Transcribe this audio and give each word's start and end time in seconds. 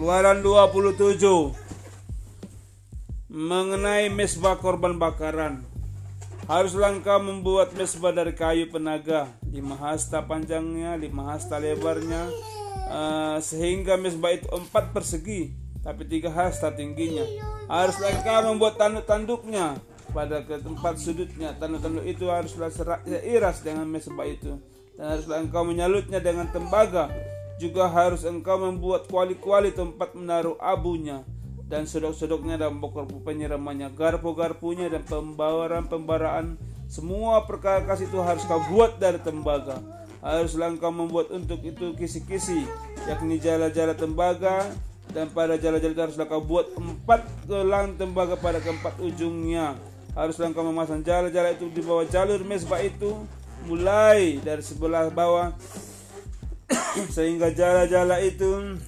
Keluaran 0.00 0.40
27 0.40 0.96
Mengenai 3.28 4.08
mesbah 4.08 4.56
korban 4.56 4.96
bakaran. 4.96 5.60
Haruslah 6.48 6.96
engkau 6.96 7.20
membuat 7.20 7.76
mesbah 7.76 8.08
dari 8.08 8.32
kayu 8.32 8.72
penaga. 8.72 9.28
Lima 9.52 9.76
hasta 9.76 10.24
panjangnya, 10.24 10.96
lima 10.96 11.28
hasta 11.28 11.60
lebarnya. 11.60 12.32
Uh, 12.88 13.36
Sehingga 13.44 14.00
mesbah 14.00 14.32
itu 14.32 14.48
empat 14.48 14.96
persegi 14.96 15.52
Tapi 15.84 16.08
tiga 16.08 16.32
hasta 16.32 16.72
tingginya. 16.72 17.28
Haruslah 17.68 18.16
engkau 18.16 18.56
membuat 18.56 18.80
tanduk-tanduknya. 18.80 19.84
Pada 20.16 20.40
ke 20.48 20.64
tempat 20.64 20.96
sudutnya 20.96 21.52
tanduk-tanduk 21.60 22.08
itu 22.08 22.24
haruslah 22.32 22.72
seiras 22.72 23.60
dengan 23.60 23.84
mesbah 23.84 24.24
itu. 24.24 24.56
Dan 24.96 25.12
haruslah 25.12 25.44
engkau 25.44 25.60
menyalutnya 25.60 26.24
dengan 26.24 26.48
tembaga 26.48 27.12
juga 27.60 27.92
harus 27.92 28.24
engkau 28.24 28.56
membuat 28.56 29.04
kuali-kuali 29.12 29.76
tempat 29.76 30.16
menaruh 30.16 30.56
abunya 30.56 31.20
dan 31.68 31.84
sodok-sodoknya 31.84 32.56
dan 32.56 32.80
pokok 32.80 33.20
penyiramannya, 33.22 33.92
garpu-garpunya 33.92 34.88
dan 34.88 35.04
pembawaran-pembaraan 35.04 36.56
semua 36.90 37.46
perkara 37.46 37.86
itu 37.94 38.18
harus 38.18 38.42
kau 38.48 38.58
buat 38.72 38.98
dari 38.98 39.22
tembaga. 39.22 39.78
Haruslah 40.18 40.74
engkau 40.74 40.90
membuat 40.90 41.30
untuk 41.30 41.62
itu 41.62 41.94
kisi-kisi, 41.94 42.66
yakni 43.06 43.38
jala-jala 43.38 43.94
tembaga 43.94 44.66
dan 45.14 45.30
pada 45.30 45.54
jala-jala 45.54 45.94
itu 45.94 46.02
haruslah 46.02 46.26
kau 46.26 46.42
buat 46.42 46.74
empat 46.74 47.22
gelang 47.46 47.94
tembaga 47.94 48.34
pada 48.34 48.58
keempat 48.58 48.98
ujungnya. 48.98 49.78
Haruslah 50.18 50.50
engkau 50.50 50.66
memasang 50.66 51.06
jala-jala 51.06 51.54
itu 51.54 51.70
di 51.70 51.78
bawah 51.84 52.02
jalur 52.10 52.42
mesbah 52.42 52.82
itu 52.82 53.14
mulai 53.70 54.42
dari 54.42 54.64
sebelah 54.64 55.06
bawah 55.14 55.54
sehingga 57.14 57.54
jala-jala 57.54 58.18
itu 58.22 58.78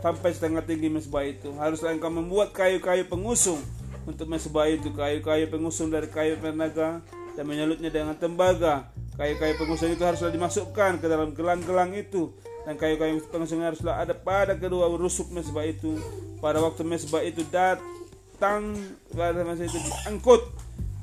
sampai 0.00 0.30
setengah 0.30 0.62
tinggi 0.62 0.86
mesbah 0.86 1.26
itu. 1.26 1.50
Haruslah 1.58 1.94
engkau 1.94 2.12
membuat 2.12 2.54
kayu-kayu 2.54 3.10
pengusung 3.10 3.58
untuk 4.06 4.30
mesbah 4.30 4.70
itu, 4.70 4.94
kayu-kayu 4.94 5.50
pengusung 5.50 5.90
dari 5.90 6.06
kayu 6.06 6.38
penaga 6.38 7.02
dan 7.34 7.44
menyalutnya 7.44 7.90
dengan 7.90 8.14
tembaga. 8.14 8.94
Kayu-kayu 9.18 9.58
pengusung 9.58 9.90
itu 9.90 10.04
haruslah 10.06 10.30
dimasukkan 10.30 11.02
ke 11.02 11.06
dalam 11.08 11.32
gelang-gelang 11.32 11.96
itu 11.96 12.30
dan 12.68 12.78
kayu-kayu 12.78 13.18
pengusung 13.32 13.64
haruslah 13.64 13.98
ada 13.98 14.14
pada 14.14 14.54
kedua 14.54 14.86
rusuk 14.92 15.32
mesbah 15.34 15.66
itu. 15.66 15.98
Pada 16.38 16.60
waktu 16.62 16.84
mesbah 16.84 17.24
itu 17.24 17.42
datang 17.48 18.76
pada 19.10 19.42
masa 19.42 19.64
itu 19.64 19.80
diangkut 19.80 20.44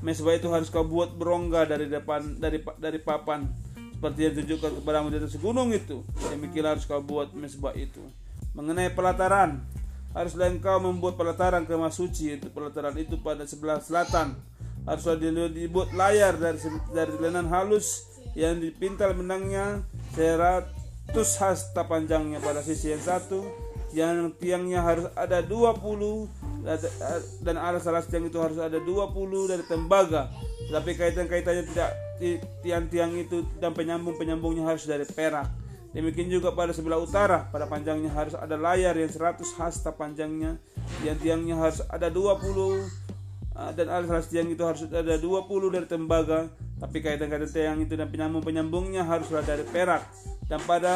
mesbah 0.03 0.35
itu 0.35 0.51
harus 0.51 0.67
kau 0.67 0.83
buat 0.83 1.15
berongga 1.15 1.63
dari 1.63 1.87
depan 1.87 2.37
dari 2.37 2.59
dari 2.77 2.99
papan 2.99 3.47
seperti 4.03 4.19
yang 4.27 4.35
ditunjukkan 4.35 4.71
kepadamu 4.83 5.07
di 5.15 5.17
atas 5.23 5.39
gunung 5.39 5.71
itu. 5.71 6.03
Demikian 6.27 6.75
harus 6.75 6.83
kau 6.83 6.99
buat 6.99 7.31
mesbah 7.31 7.71
itu. 7.71 8.03
Mengenai 8.51 8.91
pelataran 8.91 9.63
haruslah 10.11 10.51
engkau 10.51 10.75
membuat 10.83 11.15
pelataran 11.15 11.63
kemah 11.63 11.87
suci 11.87 12.35
itu. 12.35 12.51
Pelataran 12.51 12.91
itu 12.99 13.15
pada 13.23 13.47
sebelah 13.47 13.79
selatan. 13.79 14.35
Haruslah 14.83 15.15
dibuat 15.47 15.95
layar 15.95 16.35
dari 16.35 16.59
dari 16.91 17.15
lenan 17.15 17.47
halus 17.47 18.03
yang 18.35 18.59
dipintal 18.59 19.15
benangnya 19.15 19.87
seratus 20.11 21.39
hasta 21.39 21.87
panjangnya. 21.87 22.43
Pada 22.43 22.59
sisi 22.59 22.91
yang 22.91 22.99
satu 22.99 23.39
yang 23.95 24.35
tiangnya 24.35 24.83
harus 24.83 25.07
ada 25.15 25.39
20 25.39 26.67
dan 27.39 27.55
alas-alas 27.55 28.11
tiang 28.11 28.27
itu 28.27 28.35
harus 28.35 28.59
ada 28.59 28.83
20 28.83 29.15
dari 29.47 29.63
tembaga. 29.63 30.27
Tapi 30.67 30.91
kaitan-kaitannya 30.91 31.71
tidak 31.71 31.91
tiang-tiang 32.63 33.13
itu 33.19 33.43
dan 33.59 33.71
penyambung-penyambungnya 33.75 34.63
harus 34.63 34.87
dari 34.87 35.05
perak. 35.07 35.49
Demikian 35.93 36.25
juga 36.25 36.49
pada 36.57 36.73
sebelah 36.73 36.97
utara, 36.97 37.45
pada 37.53 37.69
panjangnya 37.69 38.09
harus 38.09 38.33
ada 38.33 38.57
layar 38.57 38.97
yang 38.97 39.13
100 39.13 39.45
hasta 39.61 39.93
panjangnya, 39.93 40.57
yang 41.05 41.17
tiangnya 41.21 41.53
harus 41.53 41.85
ada 41.85 42.09
20 42.09 42.81
ah, 43.53 43.69
dan 43.77 43.87
alas 43.93 44.25
tiang 44.25 44.49
itu 44.49 44.65
harus 44.65 44.89
ada 44.89 45.21
20 45.21 45.45
dari 45.69 45.85
tembaga, 45.85 46.49
tapi 46.81 46.97
kaitan-kaitan 46.97 47.45
tiang 47.45 47.77
itu 47.85 47.93
dan 47.93 48.09
penyambung-penyambungnya 48.09 49.05
haruslah 49.05 49.45
dari 49.45 49.61
perak. 49.69 50.01
Dan 50.49 50.65
pada 50.65 50.95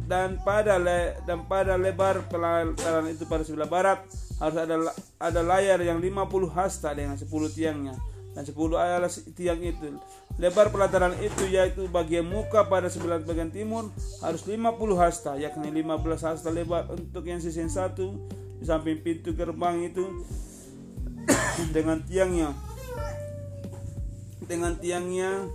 dan 0.00 0.40
pada 0.40 0.80
le, 0.80 1.20
dan 1.28 1.44
pada 1.44 1.76
lebar 1.76 2.24
pelataran 2.32 3.04
itu 3.12 3.28
pada 3.28 3.44
sebelah 3.44 3.68
barat 3.68 4.00
harus 4.40 4.58
ada 4.58 4.74
ada 5.20 5.40
layar 5.44 5.78
yang 5.84 6.00
50 6.00 6.24
hasta 6.56 6.96
dengan 6.96 7.20
10 7.20 7.28
tiangnya 7.52 7.94
dan 8.36 8.44
10 8.46 8.54
alas 8.78 9.24
tiang 9.34 9.60
itu. 9.62 9.98
Lebar 10.38 10.70
pelataran 10.70 11.16
itu 11.18 11.50
yaitu 11.50 11.90
bagian 11.90 12.22
muka 12.22 12.70
pada 12.70 12.86
sebelah 12.86 13.18
bagian 13.18 13.50
timur 13.50 13.90
harus 14.22 14.46
50 14.46 14.62
hasta 14.94 15.34
yakni 15.34 15.74
15 15.82 16.22
hasta 16.22 16.50
lebar 16.52 16.86
untuk 16.92 17.26
yang 17.26 17.42
sisi 17.42 17.64
satu. 17.66 18.14
Di 18.58 18.66
samping 18.66 19.02
pintu 19.02 19.38
gerbang 19.38 19.86
itu 19.86 20.02
dengan 21.74 22.02
tiangnya 22.02 22.50
dengan 24.48 24.74
tiangnya 24.80 25.46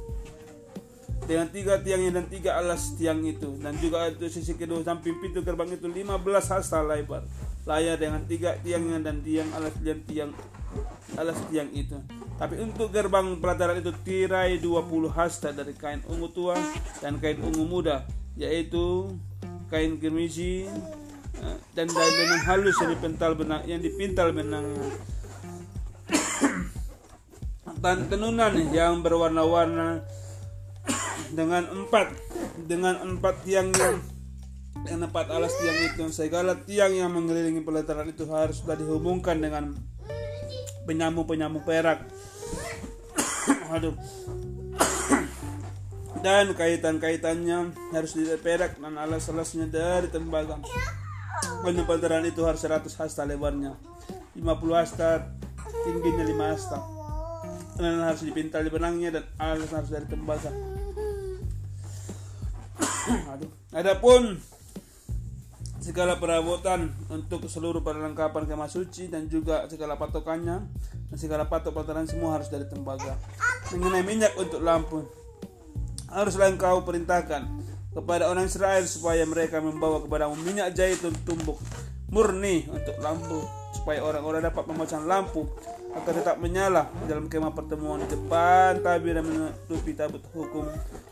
dengan 1.24 1.48
tiga 1.52 1.80
tiangnya 1.80 2.20
dan 2.20 2.26
tiga 2.28 2.60
alas 2.60 3.00
tiang 3.00 3.24
itu. 3.24 3.56
Dan 3.64 3.80
juga 3.80 4.12
itu 4.12 4.28
sisi 4.28 4.60
kedua 4.60 4.84
samping 4.84 5.24
pintu 5.24 5.40
gerbang 5.40 5.72
itu 5.72 5.88
15 5.88 6.20
hasta 6.52 6.84
lebar. 6.84 7.24
Layar 7.64 7.96
dengan 7.96 8.28
tiga 8.28 8.60
tiangnya 8.60 9.00
dan 9.00 9.24
tiang 9.24 9.48
alas 9.56 9.72
tiang 9.80 10.04
tiang 10.04 10.32
alas 11.16 11.38
tiang 11.48 11.70
itu 11.72 11.96
tapi 12.34 12.58
untuk 12.58 12.90
gerbang 12.90 13.38
pelataran 13.38 13.78
itu 13.78 13.94
tirai 14.02 14.58
20 14.58 14.90
hasta 15.14 15.54
dari 15.54 15.78
kain 15.78 16.02
ungu 16.10 16.28
tua 16.34 16.58
dan 16.98 17.22
kain 17.22 17.38
ungu 17.38 17.62
muda, 17.64 18.10
yaitu 18.34 19.14
kain 19.70 20.02
kirmisi 20.02 20.66
eh, 21.38 21.58
dan 21.78 21.86
daun 21.94 22.42
halus 22.46 22.78
yang 22.82 22.92
dipintal 22.98 23.32
benang 23.38 23.62
yang 23.70 23.82
dipintal 23.82 24.30
benang. 24.34 24.66
Dan 27.84 28.08
tenunan 28.08 28.56
yang 28.72 29.04
berwarna-warna 29.04 30.08
dengan 31.38 31.68
empat 31.68 32.16
dengan 32.64 32.96
empat 33.04 33.44
tiang 33.44 33.76
yang 33.76 34.00
dengan 34.88 35.12
empat 35.12 35.28
alas 35.32 35.52
tiang 35.60 35.80
itu. 35.92 36.08
Segala 36.16 36.56
tiang 36.64 36.96
yang 36.96 37.12
mengelilingi 37.12 37.60
pelataran 37.60 38.08
itu 38.08 38.24
harus 38.32 38.64
sudah 38.64 38.80
dihubungkan 38.80 39.40
dengan 39.44 39.76
penyambung-penyambung 40.84 41.64
perak. 41.64 42.06
Aduh. 43.74 43.96
Dan 46.24 46.56
kaitan-kaitannya 46.56 47.76
harus 47.92 48.16
diperak 48.16 48.80
dan 48.80 48.96
alas-alasnya 48.96 49.68
dari 49.68 50.08
tembaga. 50.08 50.56
Penempatan 51.64 52.24
itu 52.24 52.48
harus 52.48 52.64
100 52.64 52.88
hasta 52.96 53.28
lebarnya. 53.28 53.76
50 54.40 54.48
hasta 54.72 55.36
tingginya 55.84 56.24
5 56.24 56.52
hasta. 56.56 56.80
Dan 57.76 58.00
harus 58.08 58.24
dipintal 58.24 58.64
di 58.64 58.72
benangnya 58.72 59.20
dan 59.20 59.26
alas 59.36 59.72
harus 59.76 59.92
dari 59.92 60.08
tembaga. 60.08 60.52
Aduh. 63.36 63.52
Adapun 63.76 64.40
segala 65.84 66.16
perabotan 66.16 66.96
untuk 67.12 67.44
seluruh 67.52 67.84
perlengkapan 67.84 68.48
kemah 68.48 68.72
suci 68.72 69.12
dan 69.12 69.28
juga 69.28 69.68
segala 69.68 70.00
patokannya 70.00 70.64
dan 71.12 71.18
segala 71.20 71.52
patok 71.52 71.76
patokan 71.76 72.08
semua 72.08 72.40
harus 72.40 72.48
dari 72.48 72.64
tembaga. 72.72 73.20
Mengenai 73.76 74.08
minyak 74.08 74.32
untuk 74.40 74.64
lampu 74.64 75.04
haruslah 76.08 76.56
engkau 76.56 76.88
perintahkan 76.88 77.44
kepada 77.92 78.32
orang 78.32 78.48
Israel 78.48 78.88
supaya 78.88 79.28
mereka 79.28 79.60
membawa 79.60 80.00
kepada 80.00 80.32
minyak 80.32 80.72
zaitun 80.72 81.12
tumbuk 81.28 81.60
murni 82.08 82.64
untuk 82.72 82.96
lampu 83.04 83.44
supaya 83.76 84.00
orang-orang 84.08 84.48
dapat 84.48 84.64
memasang 84.64 85.04
lampu 85.04 85.52
agar 85.92 86.14
tetap 86.16 86.40
menyala 86.40 86.88
dalam 87.12 87.28
kemah 87.28 87.52
pertemuan 87.52 88.00
di 88.00 88.08
depan 88.08 88.80
tabir 88.80 89.20
dan 89.20 89.28
menutupi 89.28 89.92
tabut 89.92 90.24
hukum. 90.32 90.64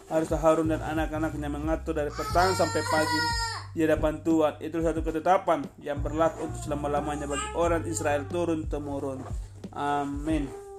Haruslah 0.07 0.39
Harun 0.39 0.71
dan 0.71 0.79
anak-anaknya 0.79 1.51
mengatur 1.51 1.91
dari 1.91 2.09
petang 2.13 2.55
sampai 2.55 2.79
pagi 2.87 3.50
di 3.71 3.87
hadapan 3.87 4.19
Tuhan 4.19 4.59
itu 4.59 4.77
satu 4.83 4.99
ketetapan 4.99 5.63
yang 5.79 6.03
berlaku 6.03 6.47
untuk 6.47 6.59
selama-lamanya 6.67 7.27
bagi 7.27 7.47
orang 7.55 7.87
Israel 7.87 8.27
turun 8.27 8.67
temurun. 8.67 9.23
Amin. 9.71 10.70